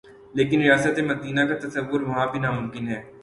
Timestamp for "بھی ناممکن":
2.31-2.87